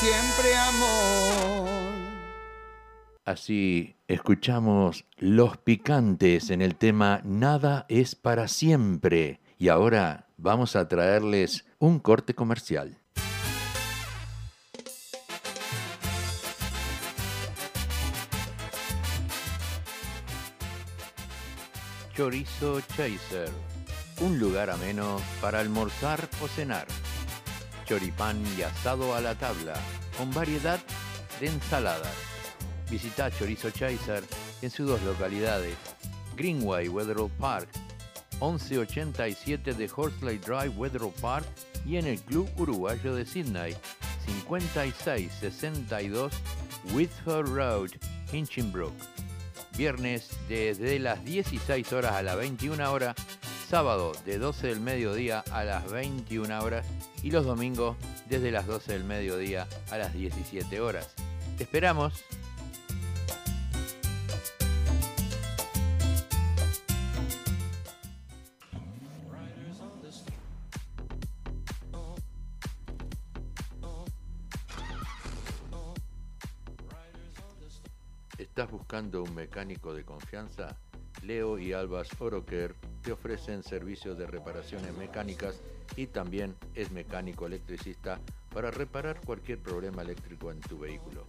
siempre, 0.00 0.56
amor. 0.56 1.90
Así 3.26 3.96
escuchamos 4.08 5.04
Los 5.18 5.58
Picantes 5.58 6.50
en 6.50 6.62
el 6.62 6.74
tema 6.76 7.20
Nada 7.22 7.84
es 7.88 8.14
para 8.14 8.48
siempre. 8.48 9.40
Y 9.58 9.68
ahora 9.68 10.28
vamos 10.38 10.74
a 10.74 10.88
traerles 10.88 11.66
un 11.78 11.98
corte 11.98 12.34
comercial. 12.34 12.96
Chorizo 22.16 22.80
Chaser, 22.80 23.50
un 24.20 24.38
lugar 24.38 24.70
ameno 24.70 25.20
para 25.40 25.60
almorzar 25.60 26.28
o 26.42 26.48
cenar. 26.48 26.86
Choripán 27.90 28.40
y 28.56 28.62
asado 28.62 29.16
a 29.16 29.20
la 29.20 29.34
tabla, 29.34 29.74
con 30.16 30.32
variedad 30.32 30.78
de 31.40 31.48
ensaladas. 31.48 32.14
Visita 32.88 33.32
Chorizo 33.32 33.72
Chaser 33.72 34.22
en 34.62 34.70
sus 34.70 34.86
dos 34.86 35.02
localidades, 35.02 35.74
Greenway 36.36 36.88
Wetherill 36.88 37.32
Park, 37.40 37.68
1187 38.34 39.74
de 39.74 39.90
Horsley 39.92 40.38
Drive 40.38 40.68
Wetherill 40.76 41.12
Park 41.20 41.44
y 41.84 41.96
en 41.96 42.06
el 42.06 42.20
Club 42.20 42.48
Uruguayo 42.58 43.12
de 43.12 43.26
Sydney, 43.26 43.74
5662 44.46 46.32
Whitford 46.94 47.48
Road, 47.48 47.90
Hinchinbrook. 48.32 48.94
Viernes 49.76 50.30
desde 50.48 51.00
las 51.00 51.24
16 51.24 51.92
horas 51.92 52.12
a 52.12 52.22
las 52.22 52.36
21 52.36 52.92
horas, 52.92 53.16
sábado 53.70 54.10
de 54.26 54.36
12 54.36 54.66
del 54.66 54.80
mediodía 54.80 55.44
a 55.52 55.62
las 55.62 55.88
21 55.88 56.58
horas 56.60 56.84
y 57.22 57.30
los 57.30 57.44
domingos 57.44 57.96
desde 58.28 58.50
las 58.50 58.66
12 58.66 58.94
del 58.94 59.04
mediodía 59.04 59.68
a 59.92 59.96
las 59.96 60.12
17 60.12 60.80
horas. 60.80 61.14
Te 61.56 61.62
esperamos. 61.62 62.24
¿Estás 78.36 78.68
buscando 78.68 79.22
un 79.22 79.32
mecánico 79.32 79.94
de 79.94 80.04
confianza? 80.04 80.76
Leo 81.22 81.58
y 81.58 81.72
Albas 81.72 82.08
Oroker 82.18 82.74
te 83.02 83.12
ofrecen 83.12 83.62
servicios 83.62 84.18
de 84.18 84.26
reparaciones 84.26 84.96
mecánicas 84.96 85.60
y 85.96 86.06
también 86.06 86.54
es 86.74 86.90
mecánico 86.90 87.46
electricista 87.46 88.20
para 88.52 88.70
reparar 88.70 89.20
cualquier 89.24 89.58
problema 89.58 90.02
eléctrico 90.02 90.50
en 90.50 90.60
tu 90.60 90.78
vehículo. 90.78 91.24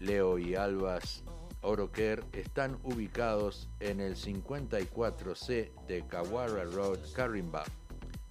Leo 0.00 0.38
y 0.38 0.54
Albas 0.54 1.22
Oroker 1.62 2.24
están 2.32 2.78
ubicados 2.82 3.68
en 3.80 4.00
el 4.00 4.16
54C 4.16 5.70
de 5.86 6.06
Kawara 6.08 6.64
Road, 6.64 6.98
Carimba 7.14 7.64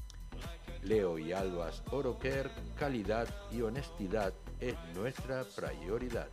Leo 0.84 1.20
y 1.20 1.32
Albas 1.32 1.84
Oroker, 1.91 2.49
calidad 2.76 3.28
y 3.51 3.62
honestidad 3.62 4.34
es 4.59 4.76
nuestra 4.95 5.43
prioridad. 5.55 6.30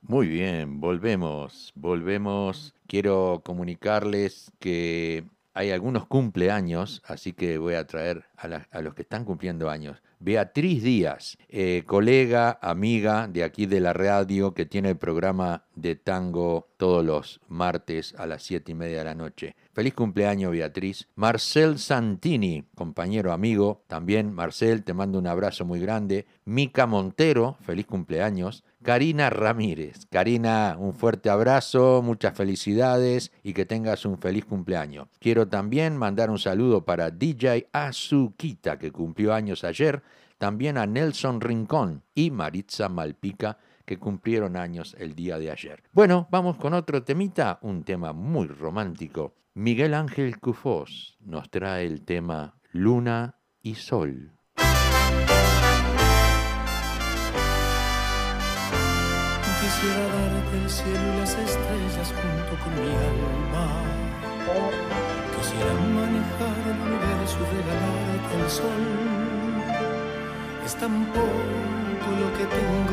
Muy 0.00 0.26
bien, 0.26 0.80
volvemos, 0.80 1.72
volvemos. 1.74 2.74
Quiero 2.86 3.40
comunicarles 3.44 4.52
que 4.58 5.24
hay 5.54 5.70
algunos 5.70 6.06
cumpleaños, 6.06 7.02
así 7.06 7.32
que 7.32 7.58
voy 7.58 7.74
a 7.74 7.86
traer 7.86 8.24
a, 8.36 8.66
a 8.70 8.80
los 8.80 8.94
que 8.94 9.02
están 9.02 9.24
cumpliendo 9.24 9.68
años. 9.70 10.02
Beatriz 10.18 10.84
Díaz, 10.84 11.36
eh, 11.48 11.82
colega, 11.84 12.58
amiga 12.62 13.26
de 13.26 13.42
aquí 13.42 13.66
de 13.66 13.80
la 13.80 13.92
radio, 13.92 14.54
que 14.54 14.66
tiene 14.66 14.90
el 14.90 14.96
programa 14.96 15.64
de 15.74 15.96
tango 15.96 16.68
todos 16.76 17.04
los 17.04 17.40
martes 17.48 18.14
a 18.16 18.26
las 18.26 18.44
siete 18.44 18.70
y 18.70 18.74
media 18.76 18.98
de 18.98 19.04
la 19.04 19.14
noche. 19.16 19.56
Feliz 19.72 19.94
cumpleaños, 19.94 20.52
Beatriz. 20.52 21.08
Marcel 21.14 21.78
Santini, 21.78 22.64
compañero 22.74 23.32
amigo, 23.32 23.82
también 23.86 24.30
Marcel, 24.30 24.84
te 24.84 24.92
mando 24.92 25.18
un 25.18 25.26
abrazo 25.26 25.64
muy 25.64 25.80
grande. 25.80 26.26
Mica 26.44 26.86
Montero, 26.86 27.56
feliz 27.62 27.86
cumpleaños. 27.86 28.64
Karina 28.82 29.30
Ramírez. 29.30 30.04
Karina, 30.10 30.76
un 30.78 30.92
fuerte 30.92 31.30
abrazo, 31.30 32.02
muchas 32.04 32.36
felicidades 32.36 33.32
y 33.42 33.54
que 33.54 33.64
tengas 33.64 34.04
un 34.04 34.18
feliz 34.18 34.44
cumpleaños. 34.44 35.08
Quiero 35.18 35.48
también 35.48 35.96
mandar 35.96 36.28
un 36.28 36.38
saludo 36.38 36.84
para 36.84 37.10
DJ 37.10 37.68
Azuquita, 37.72 38.78
que 38.78 38.92
cumplió 38.92 39.32
años 39.32 39.64
ayer, 39.64 40.02
también 40.36 40.76
a 40.76 40.86
Nelson 40.86 41.40
Rincón 41.40 42.02
y 42.14 42.30
Maritza 42.30 42.90
Malpica, 42.90 43.56
que 43.92 43.98
cumplieron 43.98 44.56
años 44.56 44.96
el 44.98 45.14
día 45.14 45.38
de 45.38 45.50
ayer. 45.50 45.82
Bueno, 45.92 46.26
vamos 46.30 46.56
con 46.56 46.72
otro 46.72 47.02
temita, 47.02 47.58
un 47.60 47.84
tema 47.84 48.14
muy 48.14 48.46
romántico. 48.46 49.34
Miguel 49.52 49.92
Ángel 49.92 50.40
Cufós 50.40 51.18
nos 51.20 51.50
trae 51.50 51.84
el 51.84 52.00
tema 52.06 52.54
Luna 52.70 53.36
y 53.60 53.74
Sol. 53.74 54.32
Quisiera 59.60 60.04
darte 60.08 60.56
el 60.56 60.70
cielo 60.70 61.12
y 61.12 61.18
las 61.18 61.36
estrellas 61.36 62.14
junto 62.16 62.64
con 62.64 62.72
mi 62.74 62.88
alma. 63.10 63.66
Quisiera 65.36 65.74
manejar 66.00 66.56
el 66.64 66.78
universo 66.80 67.36
y 67.42 67.44
regalarte 67.56 68.34
el 68.42 68.48
sol. 68.48 68.84
Es 70.64 70.74
tan 70.76 71.04
poco 71.12 71.72
lo 72.20 72.28
que 72.38 72.44
tengo 72.56 72.91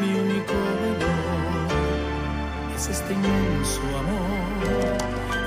mi 0.00 0.10
único 0.24 0.52
valor 0.80 1.16
es 2.76 2.88
este 2.88 3.12
inmenso 3.14 3.80
amor. 3.98 4.96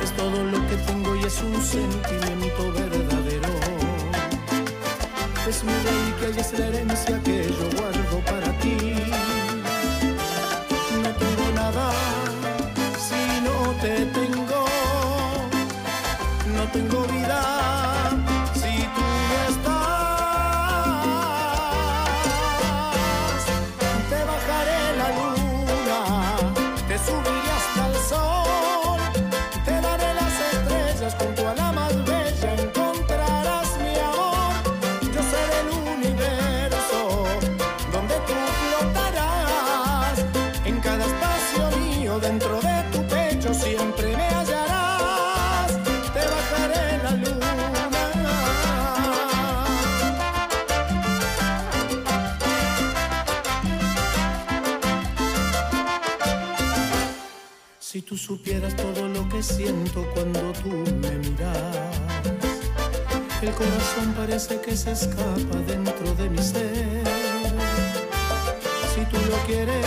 Es 0.03 0.11
todo 0.15 0.43
lo 0.43 0.59
que 0.67 0.75
tengo 0.87 1.15
y 1.15 1.23
es 1.23 1.41
un 1.41 1.61
sentimiento 1.61 2.71
verdadero. 2.73 3.49
Es 5.47 5.63
mi 5.63 5.73
reliquia 5.73 6.29
y 6.35 6.39
es 6.39 6.59
la 6.59 6.65
herencia 6.67 7.21
que 7.23 7.28
tú 58.09 58.17
supieras 58.17 58.75
todo 58.75 59.07
lo 59.07 59.29
que 59.29 59.43
siento 59.43 60.03
cuando 60.15 60.51
tú 60.63 60.69
me 60.99 61.11
miras, 61.11 61.95
el 63.39 63.51
corazón 63.51 64.15
parece 64.17 64.59
que 64.61 64.75
se 64.75 64.93
escapa 64.93 65.57
dentro 65.67 66.15
de 66.15 66.27
mi 66.27 66.39
ser. 66.39 67.03
Si 68.95 69.01
tú 69.11 69.17
lo 69.29 69.37
quieres, 69.45 69.85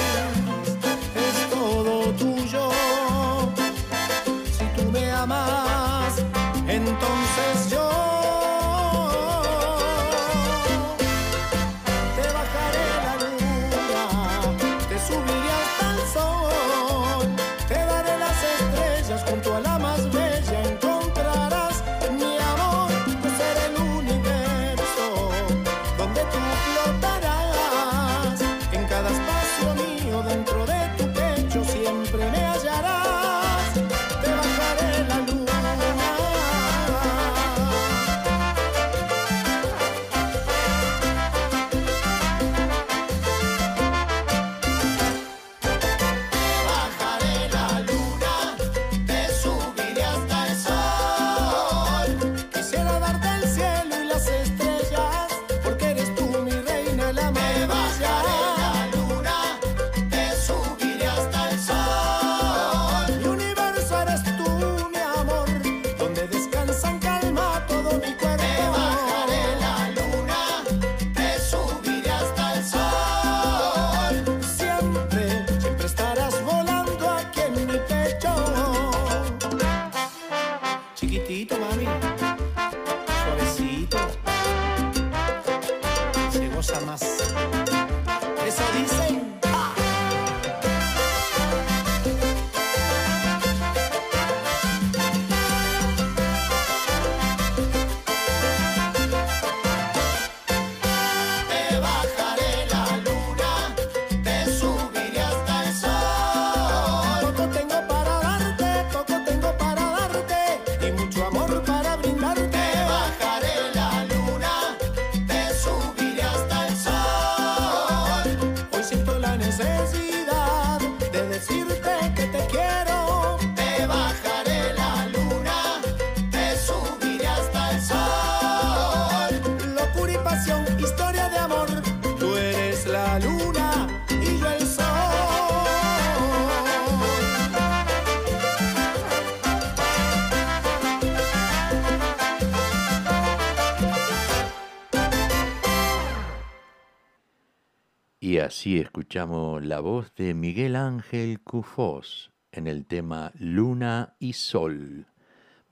Y 148.24 148.38
así 148.38 148.78
escuchamos 148.78 149.64
la 149.64 149.80
voz 149.80 150.14
de 150.14 150.32
Miguel 150.32 150.76
Ángel 150.76 151.40
Cufós 151.40 152.30
en 152.52 152.68
el 152.68 152.86
tema 152.86 153.32
Luna 153.36 154.14
y 154.20 154.34
Sol. 154.34 155.06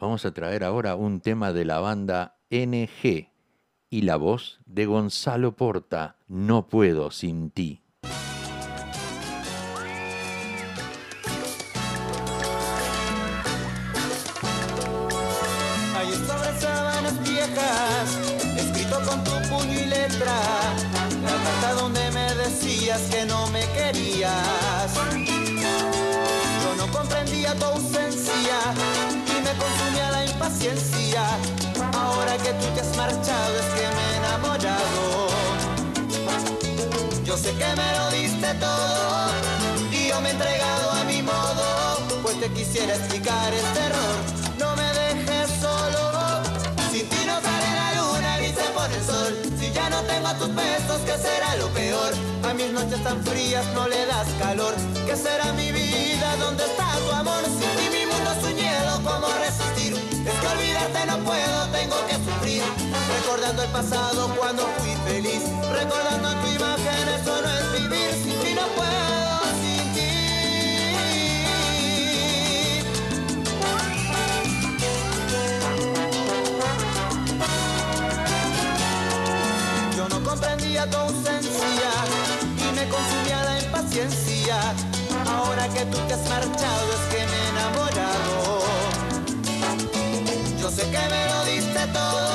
Vamos 0.01 0.25
a 0.25 0.35
traer 0.35 0.65
ahora 0.65 0.97
un 0.97 1.21
tema 1.21 1.53
de 1.53 1.65
la 1.65 1.79
banda 1.79 2.41
NG 2.51 3.29
y 3.89 4.03
la 4.03 4.17
voz 4.17 4.59
de 4.67 4.87
Gonzalo 4.87 5.55
Porta, 5.55 6.17
No 6.27 6.67
puedo 6.67 7.13
sin 7.13 7.53
ti. 7.53 7.83
Yo 37.31 37.37
sé 37.37 37.53
que 37.53 37.77
me 37.77 37.93
lo 37.97 38.11
diste 38.11 38.55
todo 38.55 39.29
y 39.93 40.09
yo 40.09 40.21
me 40.21 40.31
he 40.31 40.33
entregado 40.33 40.91
a 40.91 41.05
mi 41.05 41.23
modo, 41.23 41.97
pues 42.25 42.41
te 42.41 42.51
quisiera 42.51 42.93
explicar 42.93 43.55
este 43.55 43.79
error. 43.87 44.17
No 44.59 44.75
me 44.75 44.83
dejes 44.83 45.49
solo, 45.61 46.43
sin 46.91 47.09
ti 47.09 47.19
no 47.27 47.41
sale 47.41 47.69
la 47.81 48.03
luna 48.03 48.37
ni 48.39 48.49
se 48.49 48.67
pone 48.75 48.97
el 48.97 49.05
sol. 49.05 49.33
Si 49.61 49.71
ya 49.71 49.89
no 49.91 50.01
tengo 50.11 50.29
tus 50.41 50.53
besos, 50.57 50.99
¿qué 51.07 51.17
será 51.19 51.55
lo 51.55 51.69
peor? 51.69 52.13
A 52.51 52.53
mis 52.53 52.73
noches 52.73 53.01
tan 53.05 53.25
frías 53.25 53.65
no 53.75 53.87
le 53.87 54.07
das 54.07 54.27
calor. 54.41 54.75
¿Qué 55.07 55.15
será 55.15 55.53
mi 55.53 55.71
vida? 55.71 56.35
¿Dónde 56.41 56.65
está 56.65 56.99
tu 56.99 57.13
amor? 57.13 57.45
Sin 57.45 57.71
ti 57.79 57.97
mi 57.97 58.07
mundo 58.07 58.29
es 58.33 58.45
un 58.45 58.57
hielo, 58.57 58.95
¿cómo 59.05 59.29
resistir? 59.39 59.95
Es 60.27 60.35
que 60.35 60.47
olvidarte 60.49 61.07
no 61.07 61.19
puedo, 61.19 61.67
tengo 61.71 61.97
que 62.09 62.15
sufrir 62.15 62.90
recordando 63.17 63.63
el 63.63 63.69
pasado 63.71 64.29
cuando 64.37 64.63
fui 64.79 64.95
feliz, 65.07 65.43
recordando 65.73 66.29
tu 66.41 66.47
imagen, 66.49 67.09
eso 67.21 67.43
no 67.43 67.49
es 67.49 67.73
vivir, 67.81 68.11
sin 68.23 68.39
ti 68.41 68.55
no 68.55 68.67
puedo 68.77 69.41
sin 69.61 69.85
ti. 69.95 70.11
Yo 79.97 80.09
no 80.09 80.19
comprendía 80.23 80.89
tu 80.91 80.97
ausencia 80.97 81.91
y 82.59 82.73
me 82.75 82.89
consumía 82.89 83.45
la 83.45 83.61
impaciencia. 83.61 84.57
Ahora 85.27 85.69
que 85.69 85.85
tú 85.87 85.99
te 86.09 86.15
has 86.15 86.29
marchado 86.29 86.93
es 86.93 87.15
que 87.15 87.27
me 87.27 87.37
he 87.37 87.49
enamorado. 87.49 88.61
Yo 90.61 90.71
sé 90.71 90.83
que 90.83 90.99
me 90.99 91.27
lo 91.27 91.45
diste 91.45 91.87
todo 91.93 92.30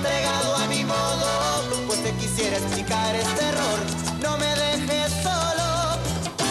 entregado 0.00 0.56
a 0.56 0.66
mi 0.66 0.82
modo, 0.84 1.26
pues 1.86 2.02
te 2.02 2.12
quisiera 2.14 2.56
explicar 2.56 3.14
este 3.14 3.44
error. 3.44 3.78
No 4.22 4.36
me 4.38 4.46
dejes 4.46 5.12
solo, 5.22 5.68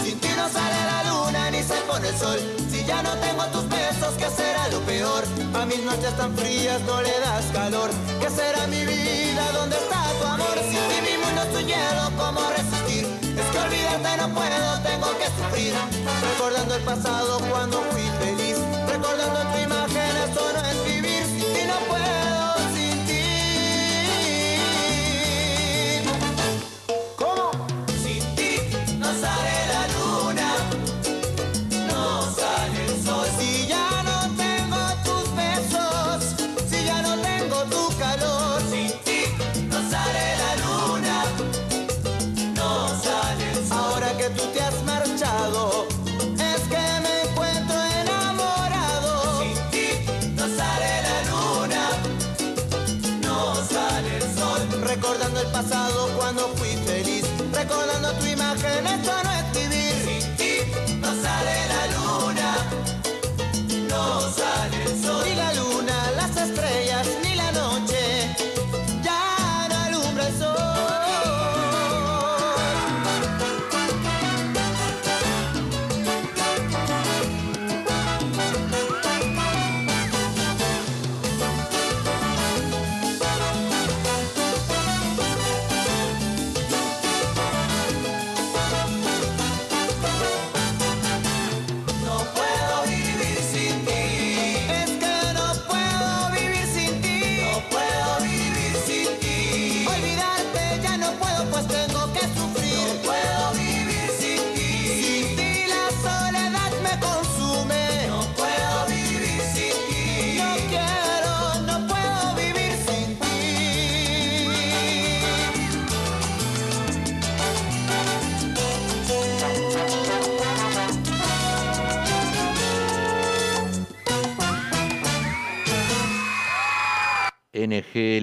sin 0.04 0.20
ti 0.20 0.30
no 0.38 0.48
sale 0.50 0.80
la 0.92 1.00
luna 1.10 1.50
ni 1.50 1.64
se 1.64 1.76
pone 1.90 2.10
el 2.10 2.18
sol. 2.18 2.40
Si 2.72 2.86
ya 2.86 3.02
no 3.02 3.14
tengo 3.26 3.44
tus 3.48 3.68
besos, 3.70 4.14
¿qué 4.20 4.30
será 4.30 4.68
lo 4.70 4.80
peor? 4.82 5.24
A 5.56 5.66
mis 5.66 5.82
noches 5.84 6.16
tan 6.16 6.36
frías 6.38 6.80
no 6.82 7.02
le 7.02 7.20
das 7.26 7.46
calor. 7.52 7.90
¿Qué 8.22 8.30
será 8.30 8.68
mi 8.68 8.86
vida? 8.86 9.44
¿Dónde 9.54 9.78
está 9.78 10.00
tu 10.20 10.28
amor? 10.28 10.58
Sin 10.70 10.84
ti 10.90 10.98
mi 11.10 11.16
mundo 11.18 11.42
es 11.42 11.54
un 11.60 11.68
hielo, 11.72 12.06
¿cómo 12.22 12.42
resistir? 12.52 13.06
Es 13.40 13.48
que 13.52 13.58
olvidarte 13.58 14.18
no 14.18 14.30
puedo, 14.30 14.70
tengo 14.92 15.10
que 15.18 15.28
sufrir. 15.38 15.74
Recordando 16.30 16.76
el 16.76 16.84
pasado 16.84 17.40
cuando 17.50 17.82
fui 17.90 18.06
feliz, 18.22 18.58
recordando 18.88 19.42
el 19.42 19.48
primer 19.48 19.69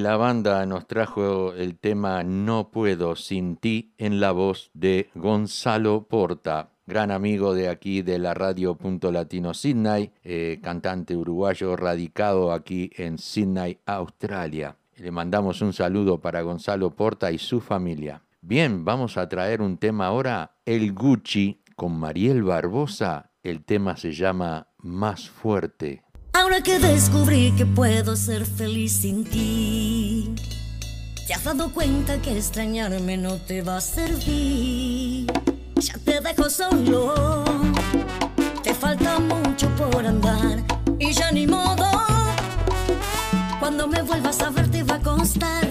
la 0.06 0.16
banda 0.16 0.64
nos 0.66 0.86
trajo 0.86 1.52
el 1.54 1.76
tema 1.80 2.22
No 2.22 2.70
puedo 2.70 3.16
sin 3.16 3.56
ti 3.56 3.92
en 3.98 4.20
la 4.20 4.30
voz 4.30 4.70
de 4.72 5.10
Gonzalo 5.16 6.06
Porta, 6.06 6.70
gran 6.86 7.10
amigo 7.10 7.54
de 7.54 7.68
aquí 7.68 8.02
de 8.02 8.20
la 8.20 8.32
radio 8.32 8.76
Punto 8.76 9.10
Latino 9.10 9.52
Sydney, 9.52 10.12
eh, 10.22 10.60
cantante 10.62 11.16
uruguayo 11.16 11.74
radicado 11.74 12.52
aquí 12.52 12.88
en 12.94 13.18
Sydney, 13.18 13.80
Australia. 13.84 14.76
Le 14.96 15.10
mandamos 15.10 15.60
un 15.60 15.72
saludo 15.72 16.20
para 16.20 16.42
Gonzalo 16.42 16.94
Porta 16.94 17.32
y 17.32 17.38
su 17.38 17.60
familia. 17.60 18.22
Bien, 18.40 18.84
vamos 18.84 19.16
a 19.16 19.28
traer 19.28 19.60
un 19.60 19.76
tema 19.76 20.06
ahora, 20.06 20.52
El 20.64 20.92
Gucci, 20.92 21.62
con 21.74 21.98
Mariel 21.98 22.44
Barbosa. 22.44 23.32
El 23.42 23.64
tema 23.64 23.96
se 23.96 24.12
llama 24.12 24.68
Más 24.78 25.28
fuerte. 25.28 26.04
Ahora 26.38 26.60
que 26.60 26.78
descubrí 26.78 27.52
que 27.52 27.64
puedo 27.64 28.14
ser 28.14 28.44
feliz 28.44 28.92
sin 28.92 29.24
ti, 29.24 30.34
te 31.26 31.32
has 31.32 31.44
dado 31.44 31.72
cuenta 31.72 32.20
que 32.20 32.36
extrañarme 32.36 33.16
no 33.16 33.36
te 33.36 33.62
va 33.62 33.78
a 33.78 33.80
servir. 33.80 35.32
Ya 35.76 35.94
te 36.04 36.20
dejo 36.20 36.50
solo, 36.50 37.42
te 38.62 38.74
falta 38.74 39.18
mucho 39.18 39.74
por 39.76 40.04
andar 40.04 40.62
y 40.98 41.10
ya 41.14 41.32
ni 41.32 41.46
modo. 41.46 41.88
Cuando 43.58 43.88
me 43.88 44.02
vuelvas 44.02 44.38
a 44.42 44.50
ver 44.50 44.70
te 44.70 44.82
va 44.82 44.96
a 44.96 45.00
constar 45.00 45.65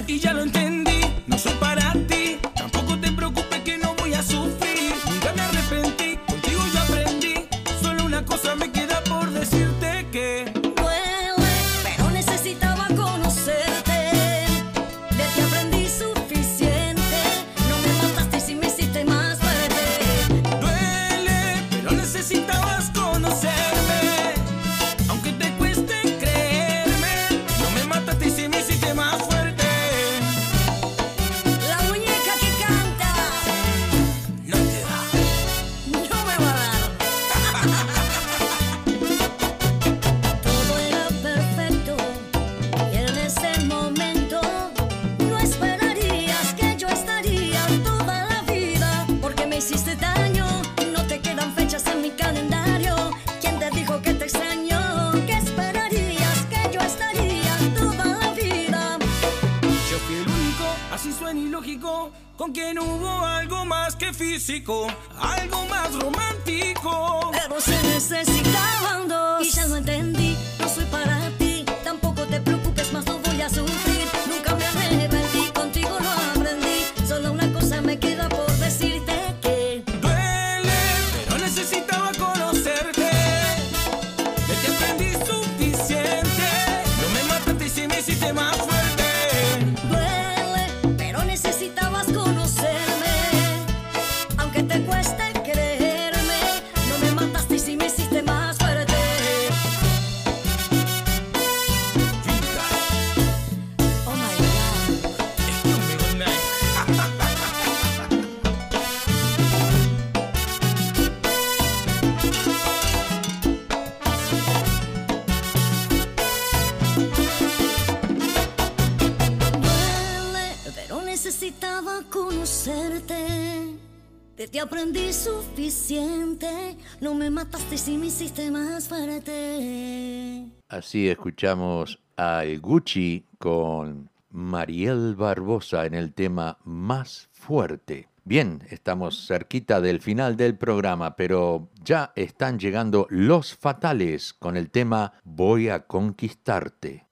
fuerte. 128.88 130.46
Así 130.70 131.08
escuchamos 131.08 132.00
a 132.18 132.44
Gucci 132.60 133.26
con 133.38 134.10
Mariel 134.32 135.16
Barbosa 135.16 135.86
en 135.86 135.94
el 135.94 136.14
tema 136.14 136.58
Más 136.64 137.30
Fuerte. 137.32 138.08
Bien, 138.24 138.64
estamos 138.72 139.28
cerquita 139.28 139.82
del 139.82 140.02
final 140.02 140.36
del 140.36 140.58
programa, 140.58 141.16
pero 141.16 141.70
ya 141.84 142.12
están 142.16 142.58
llegando 142.58 143.06
los 143.12 143.56
fatales 143.56 144.34
con 144.34 144.58
el 144.58 144.72
tema 144.72 145.14
Voy 145.24 145.70
a 145.70 145.86
conquistarte. 145.86 147.05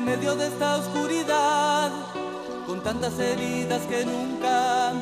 en 0.00 0.06
medio 0.06 0.34
de 0.34 0.46
esta 0.46 0.76
oscuridad, 0.78 1.90
con 2.66 2.82
tantas 2.82 3.18
heridas 3.18 3.82
que 3.82 4.06
nunca 4.06 4.92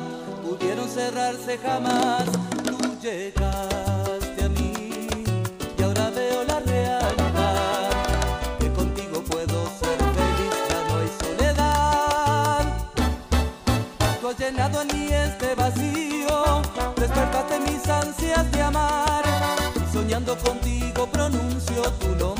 pudieron 0.43 0.89
cerrarse 0.89 1.57
jamás, 1.57 2.25
tú 2.65 2.77
llegaste 3.01 4.43
a 4.43 4.49
mí 4.49 5.07
y 5.77 5.83
ahora 5.83 6.09
veo 6.09 6.43
la 6.43 6.59
realidad, 6.59 7.91
que 8.59 8.71
contigo 8.73 9.23
puedo 9.23 9.57
ser 9.79 9.97
feliz, 10.17 10.53
ya 10.69 10.79
no 10.87 10.97
hay 10.97 11.09
soledad. 11.21 12.65
Tú 14.19 14.27
has 14.27 14.37
llenado 14.37 14.81
en 14.81 14.87
mí 14.87 15.07
este 15.13 15.55
vacío, 15.55 16.61
despertaste 16.97 17.59
mis 17.61 17.87
ansias 17.87 18.51
de 18.51 18.61
amar, 18.61 19.23
soñando 19.93 20.37
contigo 20.37 21.07
pronuncio 21.07 21.83
tu 21.99 22.15
nombre. 22.15 22.38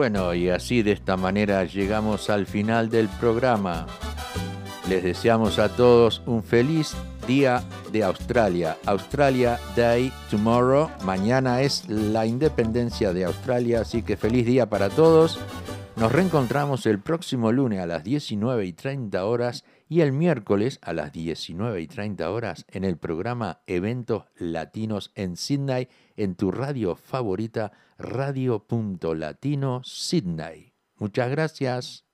bueno, 0.00 0.32
y 0.32 0.48
así 0.48 0.82
de 0.82 0.92
esta 0.92 1.18
manera 1.18 1.62
llegamos 1.64 2.30
al 2.30 2.46
final 2.46 2.88
del 2.88 3.06
programa. 3.06 3.86
Les 4.88 5.02
deseamos 5.02 5.58
a 5.58 5.68
todos 5.68 6.22
un 6.24 6.42
feliz 6.42 6.94
día 7.26 7.62
de 7.92 8.02
Australia. 8.02 8.78
Australia 8.86 9.60
Day 9.76 10.10
Tomorrow. 10.30 10.88
Mañana 11.04 11.60
es 11.60 11.86
la 11.86 12.24
independencia 12.24 13.12
de 13.12 13.26
Australia, 13.26 13.82
así 13.82 14.02
que 14.02 14.16
feliz 14.16 14.46
día 14.46 14.64
para 14.70 14.88
todos. 14.88 15.38
Nos 16.00 16.12
reencontramos 16.12 16.86
el 16.86 16.98
próximo 16.98 17.52
lunes 17.52 17.78
a 17.78 17.84
las 17.84 18.02
19 18.04 18.64
y 18.64 18.72
30 18.72 19.22
horas 19.22 19.66
y 19.86 20.00
el 20.00 20.12
miércoles 20.12 20.78
a 20.80 20.94
las 20.94 21.12
19 21.12 21.78
y 21.78 21.86
30 21.86 22.30
horas 22.30 22.64
en 22.68 22.84
el 22.84 22.96
programa 22.96 23.60
Eventos 23.66 24.24
Latinos 24.38 25.12
en 25.14 25.36
Sydney 25.36 25.88
en 26.16 26.36
tu 26.36 26.52
radio 26.52 26.96
favorita 26.96 27.72
radio.latino 27.98 29.82
Sydney. 29.84 30.72
Muchas 30.96 31.30
gracias. 31.30 32.09